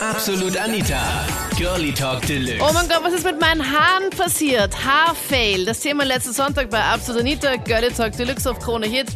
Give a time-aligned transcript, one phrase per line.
[0.00, 1.26] Absolut Anita.
[1.56, 2.60] Girlie Talk Deluxe.
[2.60, 4.72] Oh mein Gott, was ist mit meinen Haaren passiert?
[4.84, 5.64] Haarfail.
[5.64, 9.08] Das Thema letzten Sonntag bei Absolut Anita, Girlie Talk Deluxe auf Krone Hit.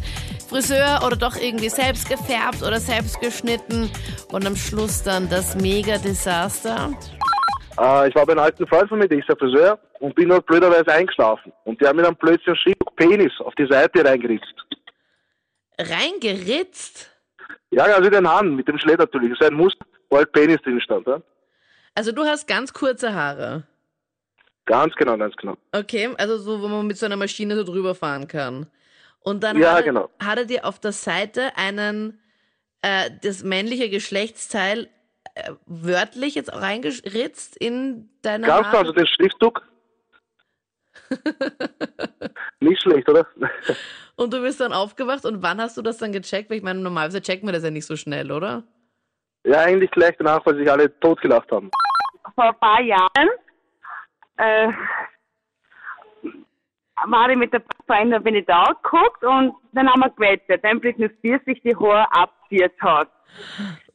[0.49, 3.89] Friseur oder doch irgendwie selbst gefärbt oder selbst geschnitten
[4.33, 6.91] und am Schluss dann das Mega-Desaster.
[7.79, 10.27] Äh, ich war bei einem alten Freund von mir, der ist der Friseur, und bin
[10.27, 11.53] dort blöderweise eingeschlafen.
[11.63, 14.53] Und der hat mir dann plötzlich ein Stück Penis auf die Seite reingeritzt.
[15.79, 17.09] Reingeritzt?
[17.71, 19.33] Ja, also den Hahn, mit dem Schlett natürlich.
[19.39, 19.85] So ein Muster,
[20.15, 21.07] halt Penis drin stand.
[21.07, 21.21] Ja?
[21.95, 23.63] Also du hast ganz kurze Haare.
[24.65, 25.57] Ganz genau, ganz genau.
[25.73, 28.67] Okay, also so, wo man mit so einer Maschine so drüber fahren kann.
[29.19, 30.09] Und dann Ja, hat, er, genau.
[30.19, 32.19] hat er dir auf der Seite einen,
[32.81, 34.89] äh, das männliche Geschlechtsteil
[35.35, 38.77] äh, wörtlich jetzt auch reingeritzt in deine Ganz genau, Haare?
[38.79, 39.67] also den Schriftzug.
[42.59, 43.27] Nicht schlecht, oder?
[44.15, 46.49] Und du bist dann aufgewacht und wann hast du das dann gecheckt?
[46.49, 48.63] Weil ich meine, normalerweise checken wir das ja nicht so schnell, oder?
[49.45, 51.69] Ja, eigentlich gleich danach, weil sich alle totgelacht haben.
[52.35, 53.29] vor ein paar Jahren
[54.37, 54.71] äh,
[57.05, 60.79] war ich mit der Freundin, bin ich da geguckt und dann haben wir gewettet, wenn
[60.79, 63.09] Britney Spears sich die Haare abziert hat.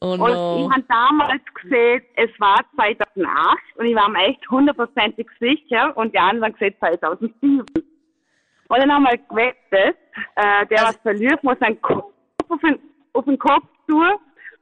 [0.01, 0.65] Oh Und no.
[0.65, 6.13] ich habe damals gesehen, es war 2008 und ich war mir echt hundertprozentig sicher und
[6.13, 7.65] die anderen haben gesehen 2007.
[8.71, 9.97] Und dann haben wir gewettet,
[10.35, 12.13] äh, der was verliert, muss einen Kopf
[12.49, 12.79] auf den,
[13.13, 14.11] auf den Kopf tun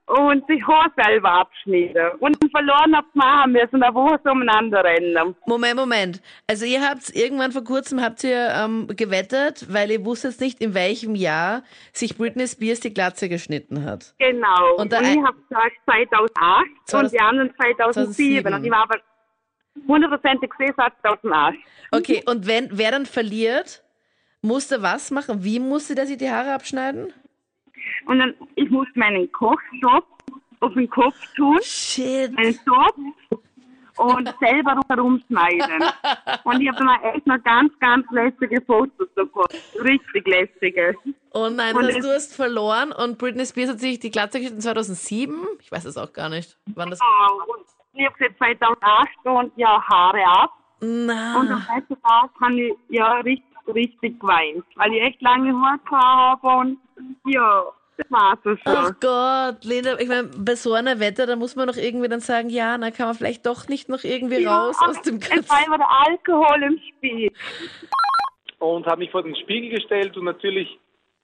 [0.07, 2.11] und sich Haar selber abschneiden.
[2.19, 5.35] Und verloren habt machen müssen, da wo so umeinander rennen.
[5.45, 6.21] Moment, Moment.
[6.47, 10.73] Also ihr habt irgendwann vor kurzem habt ihr ähm, gewettet, weil ihr wusstet nicht, in
[10.73, 14.15] welchem Jahr sich Britney Spears die Glatze geschnitten hat.
[14.17, 14.75] Genau.
[14.77, 18.43] Und Und, ich habe gesagt 2008 2000 und die anderen 2007.
[18.43, 18.53] 2007.
[18.53, 18.99] Und ich war aber
[19.87, 21.57] hundertprozentig gesehen, 2008.
[21.91, 23.83] Okay, und wenn wer dann verliert,
[24.41, 25.43] musste was machen?
[25.43, 27.13] Wie musste der sich die Haare abschneiden?
[28.05, 30.05] Und dann, ich musste meinen Kochstopp
[30.59, 32.37] auf den Kopf tun, Shit.
[32.37, 32.95] einen Topf
[33.97, 35.83] und selber herumschneiden.
[36.43, 39.45] Und ich habe dann echt noch ganz, ganz lästige Fotos davon.
[39.81, 40.95] Richtig lästige.
[41.33, 44.61] Oh nein, Und es- du hast verloren und Britney Spears hat sich die Glatze geschnitten
[44.61, 45.35] 2007?
[45.61, 46.57] Ich weiß es auch gar nicht.
[46.75, 46.99] Wann das?
[47.01, 50.51] Und ich habe gesagt 2008 und ja, Haare ab.
[50.79, 51.35] Und Na.
[51.41, 53.43] am nächsten Tag habe ich ja richtig,
[53.73, 56.77] richtig geweint, weil ich echt lange Haare habe und
[57.25, 57.63] ja,
[58.09, 58.91] war so Ach.
[58.99, 62.49] Gott, Lena, ich meine, bei so einer Wette, da muss man doch irgendwie dann sagen,
[62.49, 65.49] ja, na kann man vielleicht doch nicht noch irgendwie raus Ja, aus dem es Ganzen.
[65.49, 67.31] war immer der Alkohol im Spiel.
[68.59, 70.79] und habe mich vor den Spiegel gestellt und natürlich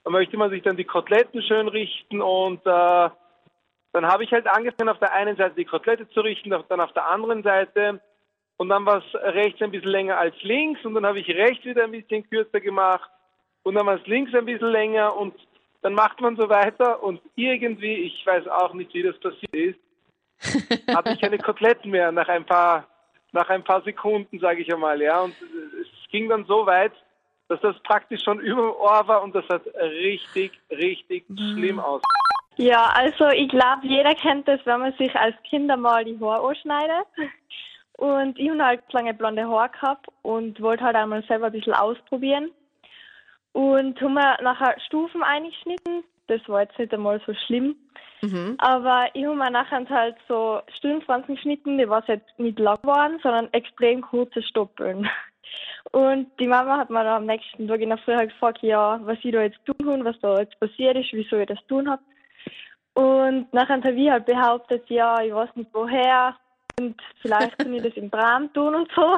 [0.07, 3.09] möchte man sich dann die Koteletten schön richten und äh,
[3.93, 6.93] dann habe ich halt angefangen auf der einen Seite die Kotelette zu richten, dann auf
[6.93, 8.01] der anderen Seite
[8.57, 11.63] und dann war es rechts ein bisschen länger als links und dann habe ich rechts
[11.63, 13.09] wieder ein bisschen kürzer gemacht
[13.63, 15.33] und dann war es links ein bisschen länger und
[15.83, 19.79] dann macht man so weiter und irgendwie, ich weiß auch nicht, wie das passiert ist,
[20.95, 22.87] hatte ich keine Koteletten mehr nach ein paar
[23.33, 25.21] nach ein paar Sekunden, sage ich einmal, ja.
[25.21, 25.35] Und
[25.81, 26.93] es ging dann so weit,
[27.47, 32.01] dass das praktisch schon über dem Ohr war und das hat richtig, richtig schlimm aus.
[32.57, 36.47] Ja, also ich glaube, jeder kennt das, wenn man sich als Kind einmal die Haare
[36.47, 37.07] anschneidet.
[37.97, 41.73] Und ich habe halt lange blonde Haare gehabt und wollte halt einmal selber ein bisschen
[41.73, 42.51] ausprobieren.
[43.53, 46.03] Und haben mir nachher Stufen eingeschnitten.
[46.27, 47.75] Das war jetzt nicht einmal so schlimm.
[48.21, 48.55] Mhm.
[48.57, 53.19] Aber ich habe mir nachher halt so Stirnfransen geschnitten, die war jetzt nicht lang geworden,
[53.21, 55.09] sondern extrem kurze Stoppeln.
[55.91, 58.99] Und die Mama hat mir dann am nächsten Tag in der Früh halt gefragt, ja,
[59.03, 61.89] was ich da jetzt tun kann, was da jetzt passiert ist, wieso ich das tun
[61.89, 62.01] habe.
[62.93, 66.35] Und nachher habe ich halt behauptet, ja, ich weiß nicht woher
[66.79, 69.17] und vielleicht kann ich das im Traum tun und so.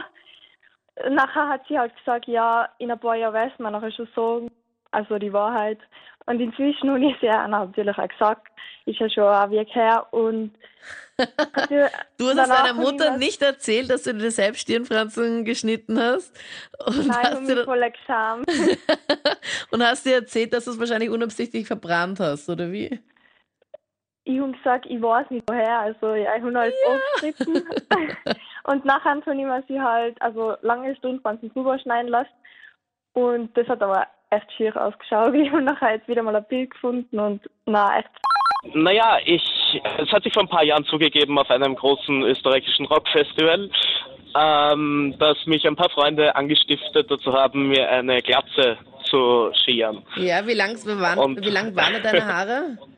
[1.09, 4.47] Nachher hat sie halt gesagt, ja, in ein paar Jahren weiß man nachher schon so,
[4.91, 5.79] also die Wahrheit.
[6.25, 8.47] Und inzwischen habe ich sie natürlich auch gesagt,
[8.85, 10.51] ist ja schon ein Weg her und
[11.17, 11.75] also,
[12.17, 16.33] Du hast es deiner Mutter nicht erzählt, dass du dir selbst Stirnfransen geschnitten hast.
[16.85, 18.45] Und, Nein, hast dir, voll geschämt.
[19.71, 22.99] und hast dir erzählt, dass du es wahrscheinlich unabsichtlich verbrannt hast, oder wie?
[24.27, 27.63] Ich habe gesagt, ich weiß nicht woher, also ja, ich habe halt aufgeschrieben.
[28.63, 32.33] und nachher habe ich mir sie halt, also lange Stundenfransen drüber schneiden lassen.
[33.13, 35.33] Und das hat aber echt schier ausgeschaut.
[35.35, 38.09] Ich habe nachher jetzt wieder mal ein Bild gefunden und na echt
[38.73, 39.43] Naja, ich,
[39.99, 43.69] es hat sich vor ein paar Jahren zugegeben auf einem großen österreichischen Rockfestival,
[44.35, 50.01] ähm, dass mich ein paar Freunde angestiftet dazu haben, mir eine Glatze zu scheren.
[50.15, 52.77] Ja, wie lang, wie waren, Und- wie lang waren deine Haare?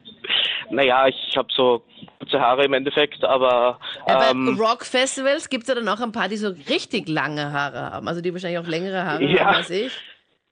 [0.70, 1.84] Naja, ich habe so
[2.20, 6.12] kurze Haare im Endeffekt, aber Ja, bei ähm, Rockfestivals gibt es ja dann auch ein
[6.12, 8.08] paar, die so richtig lange Haare haben.
[8.08, 9.46] Also die wahrscheinlich auch längere Haare Ja.
[9.46, 9.94] haben als ich.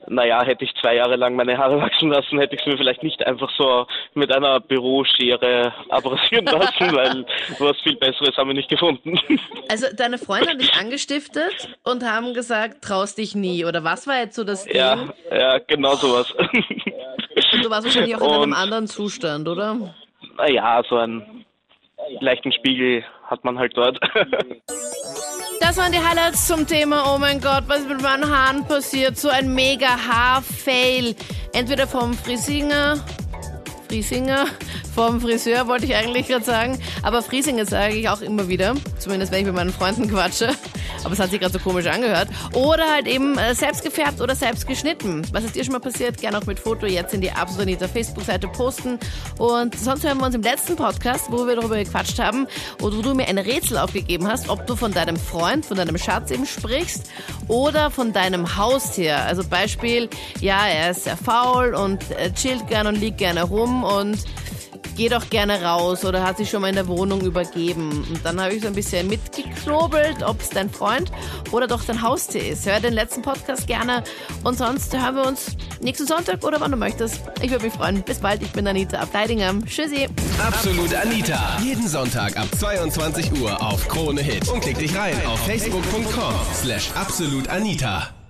[0.08, 3.04] naja, hätte ich zwei Jahre lang meine Haare wachsen lassen, hätte ich es mir vielleicht
[3.04, 7.26] nicht einfach so mit einer Büroschere abrasieren lassen, weil
[7.60, 9.20] was viel Besseres haben wir nicht gefunden.
[9.70, 13.66] Also deine Freunde haben dich angestiftet und haben gesagt, traust dich nie.
[13.66, 14.76] Oder was war jetzt so das Ding?
[14.78, 14.98] Ja,
[15.32, 16.32] ja, genau sowas.
[17.54, 19.96] Und du warst wahrscheinlich auch in einem anderen Zustand, oder?
[20.38, 21.46] Naja, so einen
[22.20, 24.00] leichten Spiegel hat man halt dort.
[25.62, 29.18] Das waren die Highlights zum Thema, oh mein Gott, was ist mit meinen Haaren passiert?
[29.18, 31.16] So ein mega Haarfail.
[31.54, 33.04] Entweder vom Frisinger,
[33.88, 34.46] Friesinger,
[34.94, 39.32] vom Friseur wollte ich eigentlich gerade sagen, aber Friesinger sage ich auch immer wieder, zumindest
[39.32, 40.50] wenn ich mit meinen Freunden quatsche
[41.06, 42.28] aber es hat sich gerade so komisch angehört.
[42.54, 45.22] Oder halt eben äh, selbst gefärbt oder selbst geschnitten.
[45.32, 46.20] Was ist dir schon mal passiert?
[46.20, 49.00] Gerne auch mit Foto jetzt in die Absolut Facebook-Seite posten.
[49.38, 52.48] Und sonst hören wir uns im letzten Podcast, wo wir darüber gequatscht haben
[52.82, 55.98] und wo du mir ein Rätsel aufgegeben hast, ob du von deinem Freund, von deinem
[55.98, 57.04] Schatz eben sprichst
[57.48, 59.18] oder von deinem Haustier.
[59.26, 60.10] Also Beispiel,
[60.42, 64.18] ja, er ist sehr faul und äh, chillt gern und liegt gerne rum und
[64.96, 68.06] geh doch gerne raus oder hat sich schon mal in der Wohnung übergeben.
[68.10, 71.12] Und dann habe ich so ein bisschen mitgeknobelt, ob es dein Freund
[71.52, 72.66] oder doch dein Haustier ist.
[72.66, 74.04] Hör den letzten Podcast gerne
[74.44, 77.22] und sonst hören wir uns nächsten Sonntag oder wann du möchtest.
[77.42, 78.02] Ich würde mich freuen.
[78.04, 79.54] Bis bald, ich bin Anita Abteidinger.
[79.66, 80.08] Tschüssi.
[80.46, 81.58] Absolut Anita.
[81.64, 84.48] Jeden Sonntag ab 22 Uhr auf Krone Hit.
[84.50, 88.25] Und klick dich rein auf facebook.com slash absolutanita.